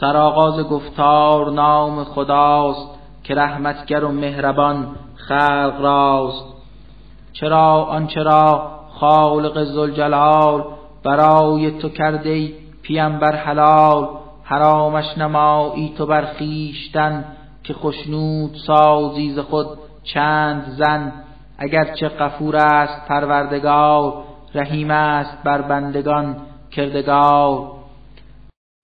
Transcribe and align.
سرآغاز 0.00 0.60
گفتار 0.60 1.50
نام 1.50 2.04
خداست 2.04 2.88
که 3.24 3.34
رحمتگر 3.34 4.04
و 4.04 4.12
مهربان 4.12 4.86
خلق 5.14 5.80
راست. 5.80 6.44
چرا 7.32 7.84
آنچرا 7.84 8.70
خالق 8.90 9.64
زلجلال 9.64 10.64
برای 11.04 11.70
تو 11.70 11.88
کرده 11.88 12.52
بر 13.20 13.36
حلال 13.36 14.08
حرامش 14.44 15.18
نمایی 15.18 15.94
تو 15.98 16.06
بر 16.06 16.24
خویشتن 16.24 17.24
که 17.64 17.74
خشنود 17.74 18.54
سازی 18.66 19.32
ز 19.32 19.38
خود 19.38 19.66
چند 20.04 20.64
زن. 20.78 21.12
اگرچه 21.58 22.08
غفور 22.08 22.56
است 22.56 23.08
پروردگار 23.08 24.12
رحیم 24.54 24.90
است 24.90 25.38
بر 25.44 25.62
بندگان 25.62 26.36
کردگار. 26.70 27.79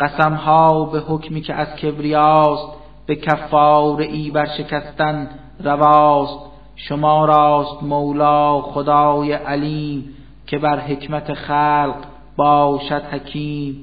قسم 0.00 0.34
ها 0.34 0.84
به 0.84 1.00
حکمی 1.00 1.40
که 1.40 1.54
از 1.54 1.68
کبریاست 1.68 2.78
به 3.06 3.16
کفار 3.16 4.00
ای 4.00 4.30
بر 4.30 4.46
شکستن 4.46 5.28
رواست. 5.64 6.48
شما 6.76 7.24
راست 7.24 7.82
مولا 7.82 8.60
خدای 8.60 9.32
علیم 9.32 10.14
که 10.46 10.58
بر 10.58 10.80
حکمت 10.80 11.34
خلق 11.34 11.94
باشد 12.36 13.02
حکیم. 13.02 13.76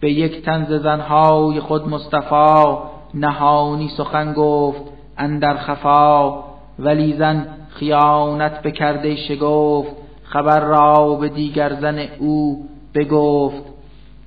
به 0.00 0.12
یک 0.12 0.44
تنز 0.44 0.72
زنهای 0.82 1.60
خود 1.60 1.88
مصطفی 1.88 2.76
نهانی 3.14 3.88
سخن 3.88 4.32
گفت 4.32 4.82
اندر 5.18 5.56
خفا. 5.56 6.44
ولی 6.78 7.16
زن 7.16 7.46
خیانت 7.68 8.62
بکرده 8.62 9.16
شگفت 9.16 9.90
خبر 10.24 10.60
را 10.60 11.14
به 11.14 11.28
دیگر 11.28 11.74
زن 11.74 11.98
او 12.18 12.68
بگفت. 12.94 13.73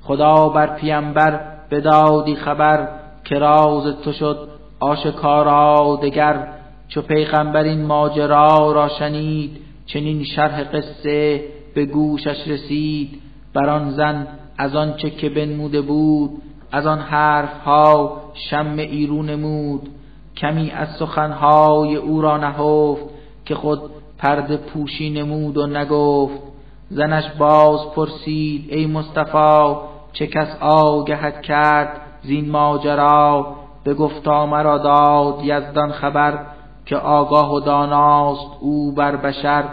خدا 0.08 0.50
بر 0.50 0.68
پیامبر 0.68 1.40
بدادی 1.72 2.36
خبر 2.36 2.88
که 3.24 3.40
راز 3.40 3.96
تو 4.04 4.12
شد 4.12 4.48
آشکارا 4.80 6.00
دگر 6.04 6.48
چو 6.88 7.02
پیغمبر 7.02 7.64
این 7.64 7.86
ماجرا 7.86 8.72
را 8.72 8.88
شنید 8.88 9.58
چنین 9.86 10.24
شرح 10.24 10.64
قصه 10.64 11.44
به 11.76 11.86
گوشش 11.86 12.48
رسید. 12.48 13.22
بر 13.54 13.70
آن 13.70 13.92
زن 13.92 14.28
از 14.58 14.76
آنچه 14.76 15.10
که 15.10 15.30
بنموده 15.30 15.82
بود 15.82 16.30
از 16.72 16.86
آن 16.86 17.00
حرف 17.00 17.60
ها 17.60 18.22
شم 18.34 18.76
ایرو 18.78 19.24
نمود. 19.24 19.90
کمی 20.38 20.72
از 20.72 20.88
سخنهای 21.00 21.96
او 21.96 22.22
را 22.22 22.38
نهفت 22.38 23.06
که 23.46 23.56
خود 23.56 23.82
پرده 24.18 24.58
پوشی 24.58 25.10
نمود 25.10 25.58
و 25.58 25.68
نگفت. 25.68 26.42
زنش 26.90 27.30
باز 27.40 27.80
پرسید 27.96 28.66
ای 28.70 28.86
مصطفی 28.86 29.87
چه 30.20 30.28
کس 30.28 30.48
آگهت 30.62 31.42
کرد 31.42 32.02
زین 32.24 32.50
ماجرا؟ 32.50 33.56
به 33.84 33.94
گفتا 33.94 34.46
مرا 34.46 34.78
داد 34.78 35.40
یزدان 35.44 35.92
خبر 35.92 36.40
که 36.86 36.98
آگاه 36.98 37.54
و 37.54 37.60
داناست 37.60 38.52
او 38.60 38.92
بر 38.92 39.16
بشر. 39.16 39.64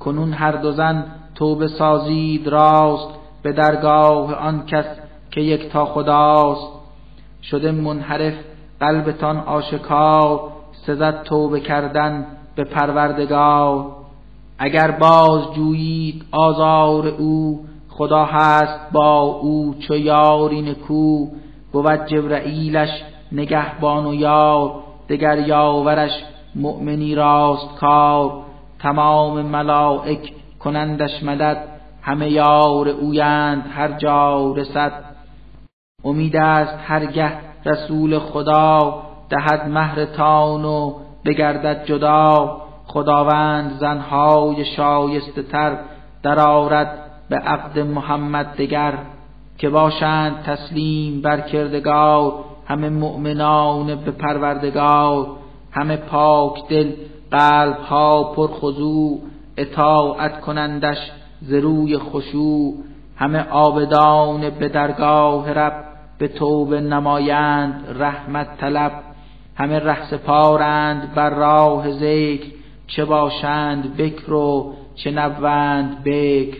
کنون 0.00 0.32
هر 0.32 0.52
دو 0.52 0.72
زن 0.72 1.04
توبه 1.34 1.68
سازید 1.68 2.48
راست 2.48 3.08
به 3.42 3.52
درگاه 3.52 4.34
آن 4.34 4.66
کس 4.66 4.84
که 5.30 5.40
یک 5.40 5.68
تا 5.68 5.84
خداست. 5.84 6.72
شده 7.42 7.72
منحرف 7.72 8.34
قلبتان 8.80 9.36
آشکار 9.36 10.40
سزد 10.72 11.22
توبه 11.22 11.60
کردن 11.60 12.26
به 12.56 12.64
پروردگار. 12.64 13.86
اگر 14.58 14.90
باز 14.90 15.54
جویید 15.54 16.24
آزار 16.32 17.06
او 17.06 17.66
خدا 17.96 18.24
هست 18.24 18.92
با 18.92 19.20
او 19.20 19.74
چو 19.88 19.96
یاری 19.96 20.62
نکو 20.62 21.26
بود 21.72 22.06
جبرئیلش 22.06 22.90
نگهبان 23.32 24.06
و 24.06 24.14
یار 24.14 24.74
دگر 25.08 25.38
یاورش 25.38 26.10
مؤمنی 26.54 27.14
راست 27.14 27.74
کار. 27.80 28.42
تمام 28.78 29.42
ملائک 29.42 30.32
کنندش 30.60 31.22
مدد 31.22 31.68
همه 32.02 32.30
یار 32.30 32.88
اویند 32.88 33.64
هر 33.74 33.92
جا 33.92 34.52
رسد. 34.56 34.92
امید 36.04 36.36
است 36.36 36.74
هرگه 36.86 37.32
رسول 37.66 38.18
خدا 38.18 39.02
دهد 39.30 39.68
مهرتان 39.68 40.64
و 40.64 40.94
بگردد 41.24 41.84
جدا. 41.84 42.56
خداوند 42.86 43.78
زنهای 43.80 44.64
شایسته 44.64 45.42
تر 45.42 45.78
درآرد 46.22 47.05
به 47.28 47.36
عقد 47.36 47.78
محمد 47.78 48.56
دگر 48.56 48.98
که 49.58 49.68
باشند 49.68 50.42
تسلیم 50.42 51.20
بر 51.20 51.40
کردگار 51.40 52.32
همه 52.66 52.88
مؤمنان 52.88 53.94
به 53.94 54.10
پروردگار 54.10 55.26
همه 55.72 55.96
پاک 55.96 56.68
دل 56.68 56.92
قلب 57.30 57.76
ها 57.76 58.32
پر 58.36 58.46
خضوع 58.46 59.20
اطاعت 59.56 60.40
کنندش 60.40 60.98
ز 61.42 61.52
روی 61.52 61.98
خشوع 61.98 62.74
همه 63.16 63.48
آبدان 63.50 64.50
به 64.50 64.68
درگاه 64.68 65.52
رب 65.52 65.84
به 66.18 66.28
توبه 66.28 66.80
نمایند 66.80 67.84
رحمت 67.98 68.56
طلب 68.60 68.92
همه 69.56 69.78
ره 69.78 70.16
پارند 70.16 71.14
بر 71.14 71.30
راه 71.30 71.90
ذکر 71.90 72.46
چه 72.86 73.04
باشند 73.04 73.96
بکر 73.96 74.32
و 74.32 74.74
چه 74.94 75.10
نبوند 75.10 76.04
بکر. 76.04 76.58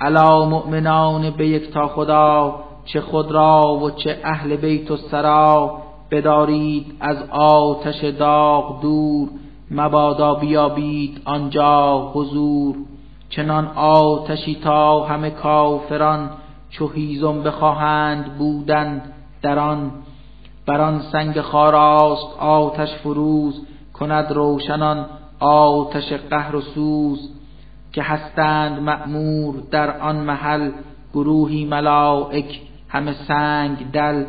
علا 0.00 0.44
مؤمنان 0.44 1.30
به 1.30 1.48
یک 1.48 1.70
تا 1.70 1.88
خدا 1.88 2.54
چه 2.84 3.00
خود 3.00 3.32
را 3.32 3.78
و 3.82 3.90
چه 3.90 4.20
اهل 4.24 4.56
بیت 4.56 4.90
و 4.90 4.96
سرا 4.96 5.78
بدارید 6.10 6.94
از 7.00 7.16
آتش 7.30 8.04
داغ 8.04 8.82
دور 8.82 9.28
مبادا 9.70 10.34
بیابید 10.34 11.22
آنجا 11.24 12.10
حضور. 12.14 12.76
چنان 13.30 13.66
آتشی 13.76 14.54
تا 14.54 15.04
همه 15.04 15.30
کافران 15.30 16.30
چو 16.70 16.88
هیزم 16.88 17.42
بخواهند 17.42 18.38
بودن 18.38 19.02
در 19.42 19.58
آن. 19.58 19.90
بر 20.66 20.80
آن 20.80 21.00
سنگ 21.12 21.40
خاراست 21.40 22.38
آتش 22.40 22.94
فروز 22.94 23.66
کند 23.94 24.32
روشنان 24.32 25.06
آتش 25.40 26.12
قهر 26.12 26.56
و 26.56 26.60
سوز. 26.60 27.30
که 27.92 28.02
هستند 28.02 28.80
مأمور 28.80 29.54
در 29.70 29.98
آن 29.98 30.16
محل 30.16 30.70
گروهی 31.14 31.64
ملائک 31.64 32.60
همه 32.88 33.12
سنگ 33.12 33.90
دل 33.90 34.24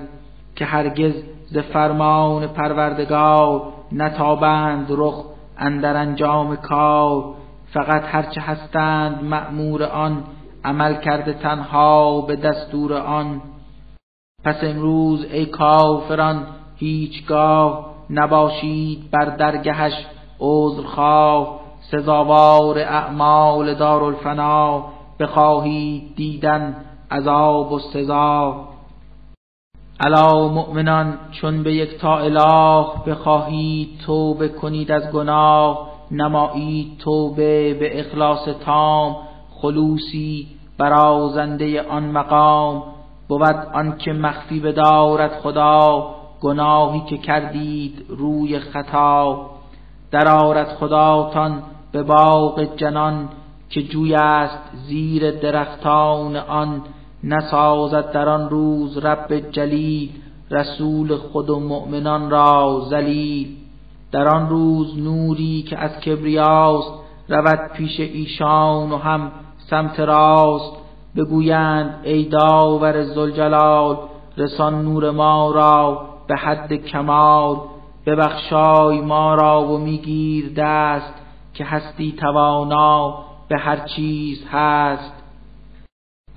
که 0.55 0.65
هرگز 0.65 1.13
ز 1.47 1.57
فرمان 1.57 2.47
پروردگار 2.47 3.73
نتابند 3.91 4.87
رخ 4.89 5.23
اندر 5.57 5.97
انجام 5.97 6.55
کار. 6.55 7.33
فقط 7.73 8.03
هرچه 8.05 8.41
هستند 8.41 9.23
مأمور 9.23 9.83
آن 9.83 10.23
عمل 10.65 10.93
کرده 10.93 11.33
تنها 11.33 12.21
به 12.21 12.35
دستور 12.35 12.93
آن. 12.93 13.41
پس 14.43 14.63
امروز 14.63 15.25
ای 15.31 15.45
کافران 15.45 16.47
هیچگاه 16.75 17.93
نباشید 18.09 19.11
بر 19.11 19.25
درگهش 19.25 20.05
عذرخواه. 20.39 21.59
سزاوار 21.91 22.79
اعمال 22.79 23.73
دارالفنا 23.73 24.83
بخواهید 25.19 26.15
دیدن 26.15 26.75
عذاب 27.11 27.71
و 27.71 27.79
سزا. 27.79 28.67
علا 29.99 30.47
مؤمنان 30.47 31.17
چون 31.31 31.63
به 31.63 31.73
یک 31.73 31.97
تا 31.97 32.17
اله 32.17 32.85
بخواهید 33.07 33.89
توبه 34.05 34.49
کنید 34.49 34.91
از 34.91 35.11
گناه 35.11 35.89
نمایید 36.11 36.97
توبه 36.97 37.73
به 37.73 37.99
اخلاص 37.99 38.47
تام 38.65 39.15
خلوصی 39.61 40.47
برازنده 40.77 41.81
آن 41.81 42.03
مقام. 42.03 42.83
بود 43.27 43.67
آن 43.73 43.97
که 43.97 44.13
مخفی 44.13 44.59
بدارد 44.59 45.39
خدا 45.39 46.07
گناهی 46.41 46.99
که 46.99 47.17
کردید 47.17 48.05
روی 48.09 48.59
خطا. 48.59 49.49
درآرد 50.11 50.67
خداتان 50.67 51.63
به 51.91 52.03
باغ 52.03 52.75
جنان 52.75 53.29
که 53.69 53.83
جوی 53.83 54.15
است 54.15 54.59
زیر 54.87 55.31
درختان 55.31 56.35
آن 56.35 56.81
نسازد 57.23 58.11
در 58.11 58.29
آن 58.29 58.49
روز 58.49 58.97
رب 58.97 59.51
جلیل 59.51 60.09
رسول 60.51 61.15
خود 61.15 61.49
و 61.49 61.59
مؤمنان 61.59 62.29
را 62.29 62.81
ذلیل. 62.89 63.55
در 64.11 64.27
آن 64.27 64.49
روز 64.49 64.97
نوری 64.99 65.61
که 65.61 65.77
از 65.77 65.99
کبریاست 65.99 66.91
رود 67.29 67.71
پیش 67.73 67.99
ایشان 67.99 68.91
و 68.91 68.97
هم 68.97 69.31
سمت 69.69 69.99
راست. 69.99 70.71
بگویند 71.15 71.99
ای 72.03 72.23
داور 72.23 73.03
زلجلال 73.03 73.97
رسان 74.37 74.81
نور 74.81 75.11
ما 75.11 75.51
را 75.51 76.07
به 76.27 76.35
حد 76.35 76.73
کمال. 76.73 77.57
ببخشای 78.05 79.01
ما 79.01 79.35
را 79.35 79.63
و 79.63 79.77
میگیر 79.77 80.53
دست. 80.57 81.13
که 81.57 81.65
هستی 81.65 82.11
توانا 82.11 83.17
به 83.47 83.57
هر 83.57 83.77
چیز 83.77 84.45
هست. 84.51 85.13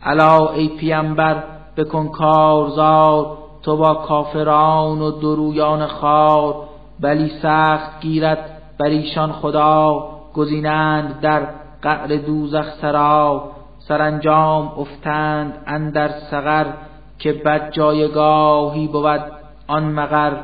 الا 0.02 0.49
ای 0.49 0.69
پیامبر 0.69 1.43
بکن 1.76 2.08
کارزار 2.08 3.38
تو 3.62 3.76
با 3.76 3.94
کافران 3.94 5.00
و 5.00 5.11
درویان 5.11 5.87
خار. 5.87 6.55
بلی 7.00 7.28
سخت 7.43 8.00
گیرد 8.00 8.62
بر 8.78 8.87
ایشان 8.87 9.32
خدا 9.32 10.08
گزینند 10.34 11.20
در 11.20 11.49
قعر 11.82 12.16
دوزخ 12.16 12.66
سرا. 12.81 13.50
سرانجام 13.78 14.73
افتند 14.78 15.62
اندر 15.66 16.08
سقر 16.08 16.66
که 17.19 17.32
بد 17.32 17.70
جایگاهی 17.70 18.87
بود 18.87 19.20
آن 19.66 19.84
مقر. 19.84 20.37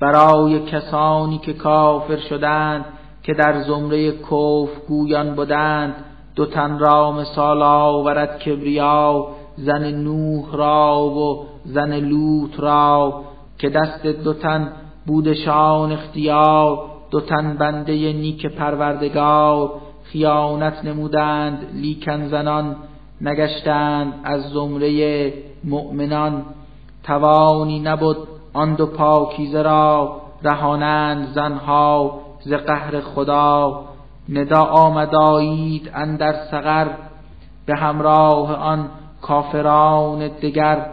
برای 0.00 0.64
کسانی 0.64 1.38
که 1.38 1.52
کافر 1.52 2.16
شدند 2.16 2.84
که 3.24 3.34
در 3.34 3.62
زمره 3.62 4.12
کف 4.12 4.68
گویان 4.88 5.34
بودند 5.34 5.94
دو 6.36 6.46
تن 6.46 6.78
را 6.78 7.12
مثال 7.12 7.62
آورد 7.62 8.38
کبریا 8.38 9.26
زن 9.56 9.90
نوح 9.90 10.56
را 10.56 11.04
و 11.04 11.46
زن 11.64 11.92
لوط 11.92 12.60
را 12.60 13.24
که 13.58 13.68
دست 13.70 14.06
دو 14.06 14.32
تن 14.32 14.72
بودشان 15.06 15.92
اختیار 15.92 16.94
دو 17.10 17.20
تن 17.20 17.56
بنده 17.56 18.12
نیک 18.12 18.46
پروردگار. 18.46 19.70
خیانت 20.04 20.84
نمودند 20.84 21.58
لیکن 21.74 22.28
زنان 22.28 22.76
نگشتند 23.20 24.12
از 24.24 24.42
زمره 24.42 25.32
مؤمنان. 25.64 26.42
توانی 27.02 27.80
نبود 27.80 28.16
آن 28.52 28.74
دو 28.74 28.86
پاکیزه 28.86 29.62
را 29.62 30.20
رهانند 30.42 31.28
زنها. 31.34 32.20
ز 32.44 32.52
قهر 32.52 33.00
خدا 33.00 33.84
ندا 34.28 34.60
آمدایید 34.60 35.90
اندر 35.94 36.34
سقر 36.50 36.88
به 37.66 37.76
همراه 37.76 38.54
آن 38.54 38.90
کافران 39.22 40.28
دگر. 40.28 40.86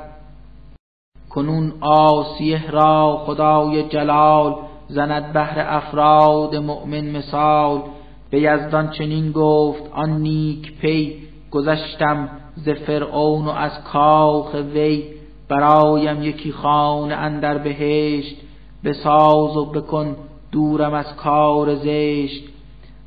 کنون 1.29 1.73
آسیه 1.81 2.71
را 2.71 3.23
خدای 3.25 3.89
جلال 3.89 4.55
زند 4.87 5.33
بهر 5.33 5.65
افراد 5.67 6.55
مؤمن 6.55 7.11
مثال. 7.11 7.81
به 8.29 8.41
یزدان 8.41 8.89
چنین 8.89 9.31
گفت 9.31 9.83
آن 9.93 10.09
نیک 10.09 10.79
پی 10.79 11.27
گذشتم 11.51 12.29
ز 12.55 12.69
فرعون 12.69 13.45
و 13.45 13.49
از 13.49 13.83
کاخ 13.83 14.53
وی. 14.53 15.03
برایم 15.49 16.23
یکی 16.23 16.51
خانه 16.51 17.15
اندر 17.15 17.57
بهشت 17.57 18.35
بساز 18.83 19.57
و 19.57 19.65
بکن 19.65 20.15
دورم 20.51 20.93
از 20.93 21.15
کار 21.15 21.75
زشت. 21.75 22.43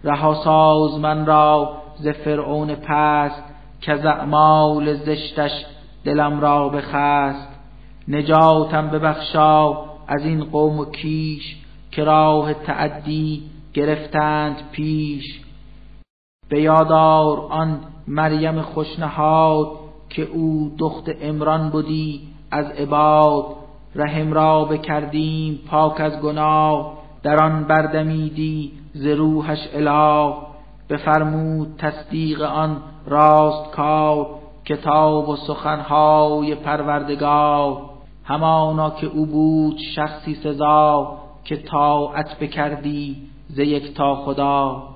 رها 0.05 0.35
ساز 0.35 0.99
من 0.99 1.27
را 1.27 1.77
ز 1.97 2.09
فرعون 2.09 2.75
پست 2.75 3.43
که 3.81 4.07
اعمال 4.07 4.95
زشتش 4.95 5.65
دلم 6.05 6.41
را 6.41 6.69
بخست. 6.69 7.49
نجاتم 8.09 8.91
ببخشا 8.91 9.73
از 10.07 10.25
این 10.25 10.45
قوم 10.45 10.79
و 10.79 10.85
کیش 10.85 11.57
که 11.91 12.05
راه 12.05 12.55
تعدی 12.55 13.43
گرفتند 13.75 14.57
پیش. 14.73 15.41
به 16.49 16.61
یادار 16.63 17.39
آن 17.51 17.81
مریم 18.09 18.63
خوشنهاد 18.63 19.69
که 20.11 20.23
او 20.23 20.75
دخت 20.79 21.11
امران 21.21 21.71
بودی 21.71 22.29
از 22.51 22.67
عباد. 22.67 23.45
رحم 23.95 24.33
را 24.33 24.65
بکردیم 24.65 25.61
پاک 25.71 26.01
از 26.01 26.21
گناه. 26.21 27.04
در 27.25 27.43
آن 27.43 27.65
بردمیدی 27.65 28.73
ز 28.95 29.07
روحش 29.07 29.59
اله 29.75 30.35
بفرمود 30.91 31.75
تصدیق 31.79 32.43
آن 32.43 32.77
راست 33.07 33.71
کار 33.71 34.27
کتاب 34.65 35.29
و 35.29 35.37
سخنهای 35.37 36.55
پروردگار. 36.55 37.83
همانا 38.25 38.91
که 38.91 39.07
او 39.07 39.27
بود 39.27 39.77
شخصی 39.95 40.35
سزا 40.35 41.19
که 41.45 41.57
طاعت 41.57 42.39
بکردی 42.39 43.17
ز 43.49 43.61
تا 43.97 44.15
خدا. 44.15 44.94